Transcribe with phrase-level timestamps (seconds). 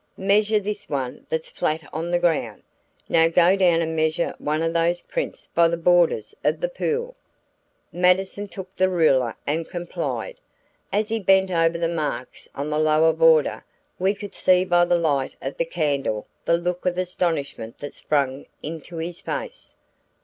[0.17, 2.63] "Measure this one that's flat on the ground.
[3.07, 7.15] Now go down and measure one of those prints by the borders of the pool."
[7.93, 10.37] Mattison took the ruler and complied.
[10.91, 13.63] As he bent over the marks on the lower border
[13.99, 18.47] we could see by the light of his candle the look of astonishment that sprang
[18.63, 19.75] into his face.